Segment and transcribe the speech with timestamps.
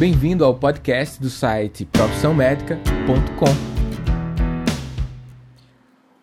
[0.00, 3.44] Bem-vindo ao podcast do site profissãomédica.com.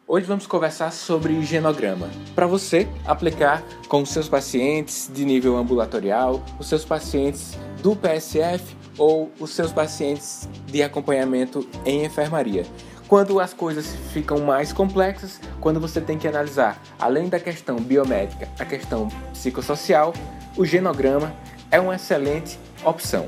[0.08, 6.44] Hoje vamos conversar sobre genograma, para você aplicar com os seus pacientes de nível ambulatorial,
[6.60, 12.65] os seus pacientes do PSF ou os seus pacientes de acompanhamento em enfermaria.
[13.07, 18.49] Quando as coisas ficam mais complexas, quando você tem que analisar, além da questão biomédica,
[18.57, 20.13] a questão psicossocial,
[20.57, 21.31] o genograma
[21.70, 23.27] é uma excelente opção.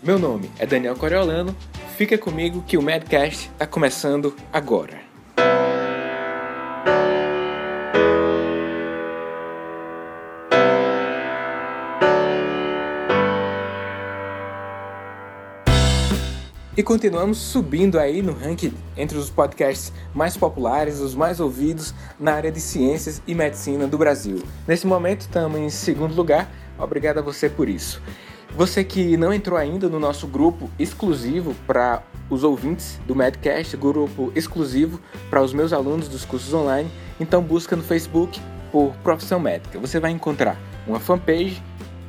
[0.00, 1.56] Meu nome é Daniel Coriolano,
[1.96, 5.00] fica comigo que o Medcast está começando agora.
[16.76, 22.34] E continuamos subindo aí no ranking entre os podcasts mais populares, os mais ouvidos na
[22.34, 24.44] área de ciências e medicina do Brasil.
[24.64, 28.00] Nesse momento estamos em segundo lugar, obrigado a você por isso.
[28.58, 34.32] Você que não entrou ainda no nosso grupo exclusivo para os ouvintes do Medcast, grupo
[34.34, 38.40] exclusivo para os meus alunos dos cursos online, então busca no Facebook
[38.72, 39.78] por Profissão Médica.
[39.78, 41.62] Você vai encontrar uma fanpage,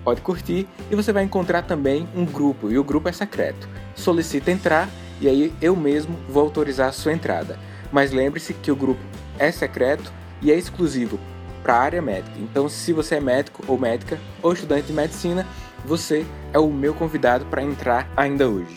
[0.03, 3.69] pode curtir, e você vai encontrar também um grupo, e o grupo é secreto.
[3.93, 4.89] Solicita entrar
[5.21, 7.59] e aí eu mesmo vou autorizar a sua entrada.
[7.91, 9.02] Mas lembre-se que o grupo
[9.37, 11.19] é secreto e é exclusivo
[11.61, 12.39] para a área médica.
[12.39, 15.45] Então, se você é médico ou médica ou estudante de medicina,
[15.85, 18.75] você é o meu convidado para entrar ainda hoje.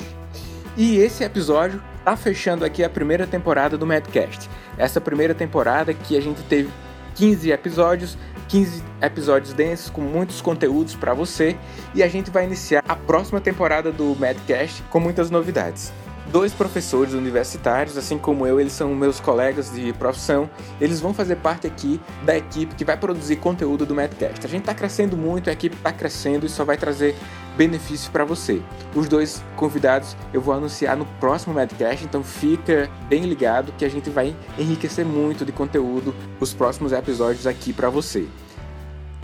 [0.77, 4.48] E esse episódio tá fechando aqui a primeira temporada do Madcast.
[4.78, 6.70] Essa primeira temporada que a gente teve
[7.14, 11.56] 15 episódios, 15 episódios densos com muitos conteúdos para você
[11.94, 15.92] e a gente vai iniciar a próxima temporada do Madcast com muitas novidades
[16.33, 20.48] dois professores universitários, assim como eu, eles são meus colegas de profissão.
[20.80, 24.44] Eles vão fazer parte aqui da equipe que vai produzir conteúdo do Medcast.
[24.44, 27.14] A gente está crescendo muito, a equipe está crescendo e só vai trazer
[27.56, 28.62] benefícios para você.
[28.94, 33.91] Os dois convidados eu vou anunciar no próximo Medcast, então fica bem ligado que a
[33.91, 38.26] gente vai enriquecer muito de conteúdo os próximos episódios aqui para você.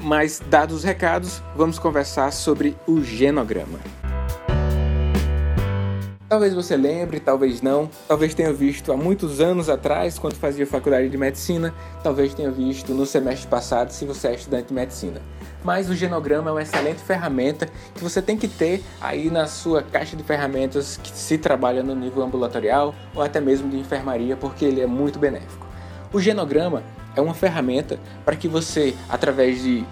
[0.02, 3.78] Mas dados os recados, vamos conversar sobre o genograma.
[6.28, 7.88] Talvez você lembre, talvez não.
[8.06, 11.72] Talvez tenha visto há muitos anos atrás, quando fazia faculdade de medicina.
[12.02, 15.22] Talvez tenha visto no semestre passado, se você é estudante de medicina.
[15.64, 19.82] Mas o genograma é uma excelente ferramenta que você tem que ter aí na sua
[19.82, 24.66] caixa de ferramentas que se trabalha no nível ambulatorial ou até mesmo de enfermaria, porque
[24.66, 25.66] ele é muito benéfico.
[26.12, 26.82] O genograma
[27.16, 29.82] é uma ferramenta para que você, através de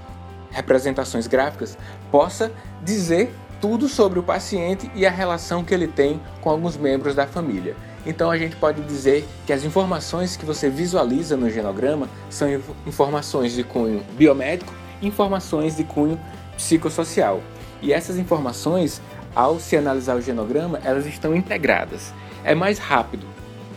[0.50, 1.78] representações gráficas,
[2.10, 7.14] possa dizer tudo sobre o paciente e a relação que ele tem com alguns membros
[7.14, 7.76] da família.
[8.06, 12.48] Então a gente pode dizer que as informações que você visualiza no genograma são
[12.86, 14.72] informações de cunho biomédico
[15.02, 16.20] e informações de cunho
[16.56, 17.42] psicossocial.
[17.82, 19.02] E essas informações,
[19.34, 22.14] ao se analisar o genograma, elas estão integradas.
[22.44, 23.26] É mais rápido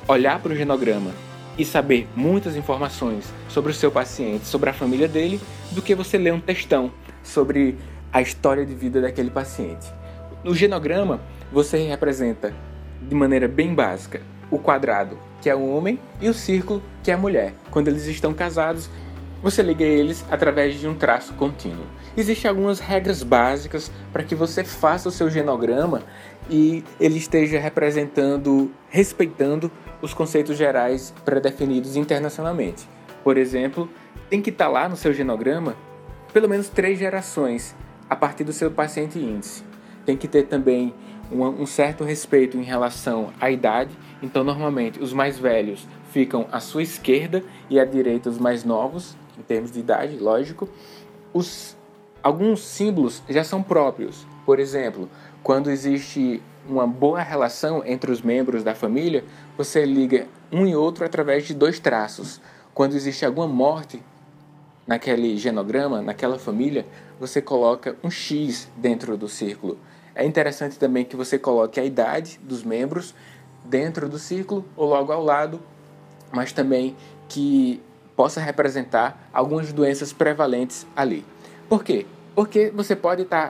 [0.07, 1.12] olhar para o genograma
[1.57, 5.41] e saber muitas informações sobre o seu paciente, sobre a família dele,
[5.72, 6.91] do que você ler um textão
[7.22, 7.78] sobre
[8.11, 9.91] a história de vida daquele paciente.
[10.43, 11.19] No genograma,
[11.51, 12.53] você representa
[13.01, 14.21] de maneira bem básica
[14.51, 17.53] o quadrado, que é o homem, e o círculo, que é a mulher.
[17.69, 18.89] Quando eles estão casados,
[19.41, 21.85] você liga eles através de um traço contínuo.
[22.17, 26.01] Existem algumas regras básicas para que você faça o seu genograma
[26.49, 29.71] e ele esteja representando, respeitando
[30.01, 32.87] os conceitos gerais pré-definidos internacionalmente.
[33.23, 33.87] Por exemplo,
[34.29, 35.75] tem que estar lá no seu genograma
[36.33, 37.75] pelo menos três gerações
[38.09, 39.63] a partir do seu paciente índice.
[40.05, 40.93] Tem que ter também
[41.31, 46.81] um, certo respeito em relação à idade, então normalmente os mais velhos ficam à sua
[46.81, 50.67] esquerda e à direita os mais novos, em termos de idade, lógico.
[51.31, 51.77] Os,
[52.23, 54.25] alguns símbolos já são próprios.
[54.45, 55.07] Por exemplo,
[55.43, 59.23] quando existe uma boa relação entre os membros da família,
[59.55, 62.41] você liga um e outro através de dois traços.
[62.73, 64.01] Quando existe alguma morte
[64.89, 66.83] naquele genograma, naquela família,
[67.19, 69.77] você coloca um X dentro do círculo.
[70.16, 73.13] É interessante também que você coloque a idade dos membros
[73.63, 75.62] dentro do círculo ou logo ao lado,
[76.31, 76.95] mas também
[77.27, 77.80] que
[78.15, 81.24] possa representar algumas doenças prevalentes ali.
[81.69, 82.07] Por quê?
[82.33, 83.50] Porque você pode estar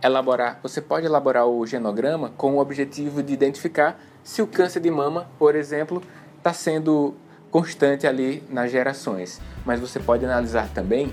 [0.00, 4.78] tá, elaborar, você pode elaborar o genograma com o objetivo de identificar se o câncer
[4.78, 6.00] de mama, por exemplo,
[6.38, 7.12] está sendo
[7.50, 9.40] constante ali nas gerações.
[9.64, 11.12] Mas você pode analisar também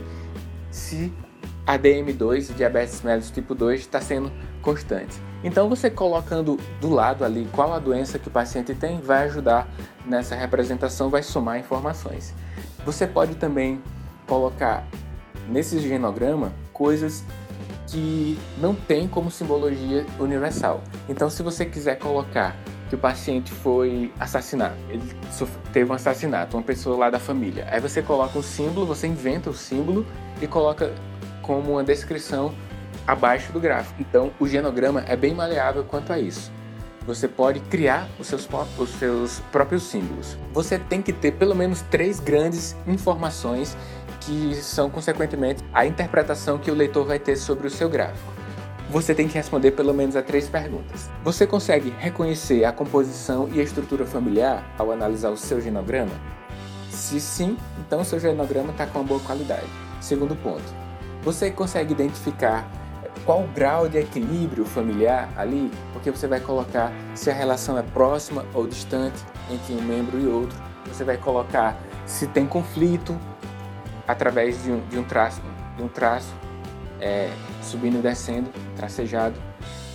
[0.72, 1.14] se
[1.66, 4.32] a DM2, diabetes mellitus tipo 2, está sendo
[4.62, 5.16] constante.
[5.44, 9.68] Então você colocando do lado ali qual a doença que o paciente tem vai ajudar
[10.06, 12.34] nessa representação, vai somar informações.
[12.86, 13.82] Você pode também
[14.28, 14.86] colocar
[15.50, 17.24] nesse genograma coisas
[17.88, 20.82] que não tem como simbologia universal.
[21.08, 22.56] Então, se você quiser colocar
[22.94, 25.02] que o paciente foi assassinado, ele
[25.72, 29.50] teve um assassinato, uma pessoa lá da família, aí você coloca um símbolo, você inventa
[29.50, 30.06] o símbolo
[30.40, 30.94] e coloca
[31.42, 32.54] como uma descrição
[33.08, 33.96] abaixo do gráfico.
[34.00, 36.52] Então, o genograma é bem maleável quanto a isso.
[37.08, 38.48] Você pode criar os seus,
[38.78, 40.38] os seus próprios símbolos.
[40.54, 43.76] Você tem que ter pelo menos três grandes informações
[44.22, 48.33] que são, consequentemente, a interpretação que o leitor vai ter sobre o seu gráfico.
[48.94, 51.10] Você tem que responder pelo menos a três perguntas.
[51.24, 56.12] Você consegue reconhecer a composição e a estrutura familiar ao analisar o seu genograma?
[56.92, 59.66] Se sim, então seu genograma está com uma boa qualidade.
[60.00, 60.64] Segundo ponto,
[61.24, 62.70] você consegue identificar
[63.26, 67.82] qual o grau de equilíbrio familiar ali, porque você vai colocar se a relação é
[67.82, 69.18] próxima ou distante
[69.50, 70.56] entre um membro e outro.
[70.86, 71.76] Você vai colocar
[72.06, 73.20] se tem conflito
[74.08, 75.42] através de um, de um traço,
[75.76, 76.32] de um traço
[77.02, 77.32] é,
[77.64, 79.36] subindo e descendo, tracejado.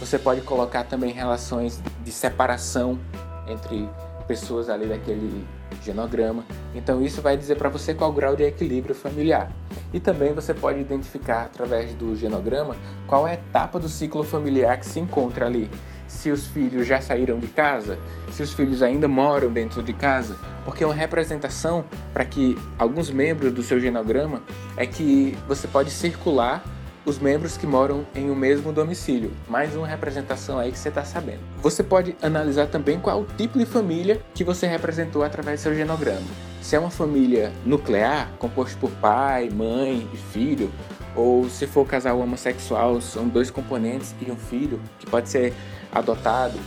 [0.01, 2.99] Você pode colocar também relações de separação
[3.47, 3.89] entre
[4.27, 5.47] pessoas ali daquele
[5.83, 6.45] genograma.
[6.75, 9.51] Então isso vai dizer para você qual o grau de equilíbrio familiar.
[9.93, 12.77] E também você pode identificar através do genograma
[13.07, 15.71] qual é a etapa do ciclo familiar que se encontra ali.
[16.07, 17.99] Se os filhos já saíram de casa,
[18.31, 23.53] se os filhos ainda moram dentro de casa, porque uma representação para que alguns membros
[23.53, 24.43] do seu genograma
[24.77, 26.63] é que você pode circular
[27.09, 29.33] os membros que moram em um mesmo domicílio.
[29.49, 31.41] Mais uma representação aí que você está sabendo.
[31.63, 36.27] Você pode analisar também qual tipo de família que você representou através do seu genograma.
[36.61, 40.71] Se é uma família nuclear, composta por pai, mãe e filho,
[41.17, 45.55] ou se for casal homossexual, são dois componentes e um filho que pode ser
[45.91, 46.59] adotado,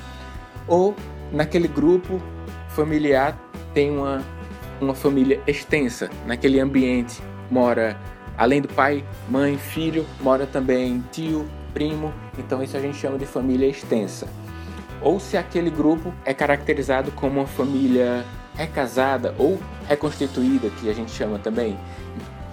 [0.68, 0.96] ou
[1.32, 2.20] naquele grupo
[2.70, 3.38] familiar
[3.76, 4.24] tem uma,
[4.82, 7.96] uma família extensa, naquele ambiente mora
[8.42, 13.26] Além do pai, mãe, filho, mora também tio, primo, então isso a gente chama de
[13.28, 14.28] família extensa.
[15.00, 21.12] Ou se aquele grupo é caracterizado como uma família recasada ou reconstituída, que a gente
[21.12, 21.78] chama também.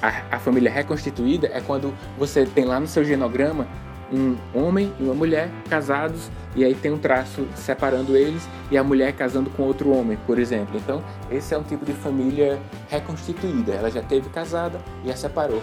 [0.03, 3.67] A, a família reconstituída é quando você tem lá no seu genograma
[4.13, 8.83] um homem e uma mulher casados e aí tem um traço separando eles e a
[8.83, 10.77] mulher casando com outro homem, por exemplo.
[10.77, 12.59] Então, esse é um tipo de família
[12.89, 13.73] reconstituída.
[13.73, 15.63] Ela já teve casada e a separou.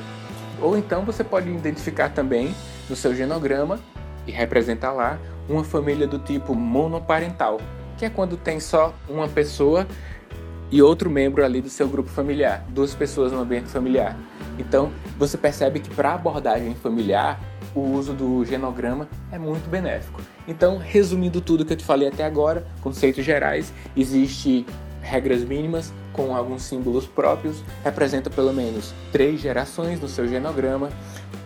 [0.62, 2.54] Ou então você pode identificar também
[2.90, 3.80] no seu genograma
[4.26, 5.20] e representar lá
[5.50, 7.60] uma família do tipo monoparental,
[7.98, 9.86] que é quando tem só uma pessoa
[10.72, 14.18] e outro membro ali do seu grupo familiar, duas pessoas no ambiente familiar.
[14.58, 17.40] Então, você percebe que para abordagem familiar,
[17.76, 20.22] o uso do genograma é muito benéfico.
[20.48, 24.66] Então, resumindo tudo que eu te falei até agora, conceitos gerais, existe
[25.02, 30.90] regras mínimas com alguns símbolos próprios, representa pelo menos três gerações no seu genograma,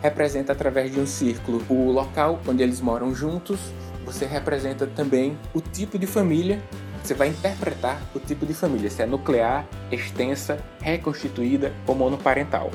[0.02, 3.60] representa através de um círculo o local onde eles moram juntos,
[4.06, 6.62] você representa também o tipo de família
[7.04, 12.72] você vai interpretar o tipo de família, se é nuclear, extensa, reconstituída ou monoparental.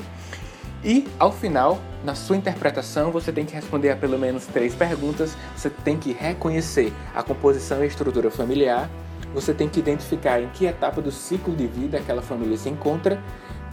[0.85, 5.35] E, ao final, na sua interpretação, você tem que responder a pelo menos três perguntas.
[5.57, 8.87] Você tem que reconhecer a composição e estrutura familiar.
[9.33, 13.19] Você tem que identificar em que etapa do ciclo de vida aquela família se encontra.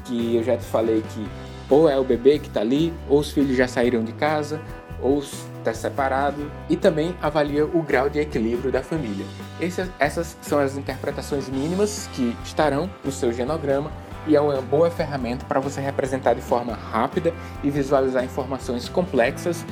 [0.06, 1.28] Que eu já te falei que
[1.68, 4.60] ou é o bebê que está ali, ou os filhos já saíram de casa,
[5.00, 6.50] ou está separado.
[6.70, 9.26] E também avalia o grau de equilíbrio da família.
[9.60, 13.90] Essas, essas são as interpretações mínimas que estarão no seu genograma
[14.26, 19.64] e é uma boa ferramenta para você representar de forma rápida e visualizar informações complexas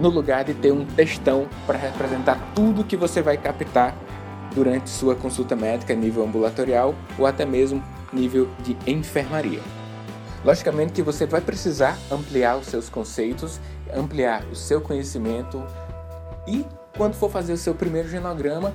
[0.00, 3.94] no lugar de ter um textão para representar tudo que você vai captar
[4.54, 7.82] durante sua consulta médica nível ambulatorial ou até mesmo
[8.12, 9.60] nível de enfermaria.
[10.44, 13.60] Logicamente que você vai precisar ampliar os seus conceitos,
[13.94, 15.64] ampliar o seu conhecimento
[16.46, 18.72] e quando for fazer o seu primeiro genograma,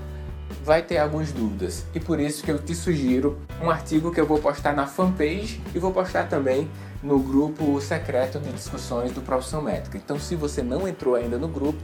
[0.63, 1.85] vai ter algumas dúvidas.
[1.93, 5.61] E por isso que eu te sugiro um artigo que eu vou postar na fanpage
[5.73, 6.69] e vou postar também
[7.01, 9.97] no grupo secreto de discussões do Profissão Médica.
[9.97, 11.79] Então, se você não entrou ainda no grupo,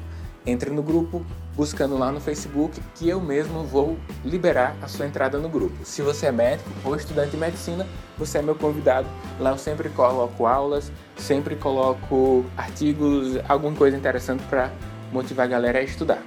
[0.46, 5.38] entre no grupo buscando lá no Facebook que eu mesmo vou liberar a sua entrada
[5.38, 5.86] no grupo.
[5.86, 9.08] Se você é médico ou estudante de medicina, você é meu convidado.
[9.40, 14.72] Lá eu sempre coloco aulas, sempre coloco artigos, alguma coisa interessante para
[15.12, 16.22] motivar a galera a estudar.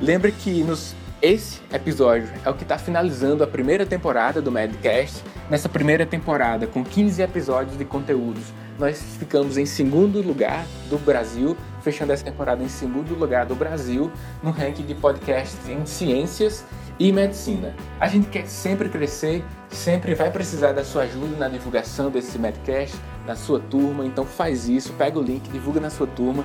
[0.00, 5.24] Lembre que nos esse episódio é o que está finalizando a primeira temporada do Madcast.
[5.48, 8.44] Nessa primeira temporada, com 15 episódios de conteúdos,
[8.78, 14.12] nós ficamos em segundo lugar do Brasil, fechando essa temporada em segundo lugar do Brasil
[14.42, 16.64] no ranking de podcasts em ciências
[16.98, 17.74] e medicina.
[17.98, 22.96] A gente quer sempre crescer, sempre vai precisar da sua ajuda na divulgação desse Madcast,
[23.26, 26.44] na sua turma, então faz isso, pega o link, divulga na sua turma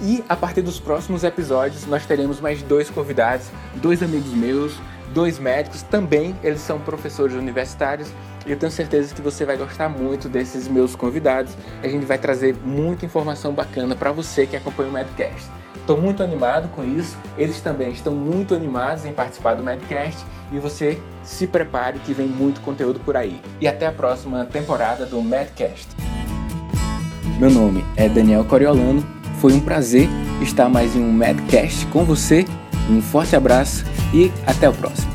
[0.00, 4.74] E a partir dos próximos episódios nós teremos mais dois convidados, dois amigos meus,
[5.14, 8.08] dois médicos, também eles são professores universitários
[8.46, 11.52] e eu tenho certeza que você vai gostar muito desses meus convidados.
[11.82, 15.50] A gente vai trazer muita informação bacana para você que acompanha o Medcast.
[15.74, 20.58] Estou muito animado com isso, eles também estão muito animados em participar do Medcast e
[20.58, 23.40] você se prepare que vem muito conteúdo por aí.
[23.60, 25.88] E até a próxima temporada do Medcast.
[27.38, 29.04] Meu nome é Daniel Coriolano,
[29.46, 30.08] foi um prazer
[30.42, 32.44] estar mais em um Medcast com você.
[32.90, 35.12] Um forte abraço e até o próximo.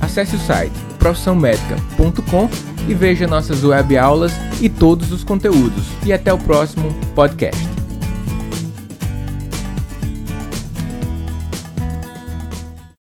[0.00, 2.50] Acesse o site profissãomedica.com
[2.88, 5.84] e veja nossas web aulas e todos os conteúdos.
[6.04, 7.69] E até o próximo podcast.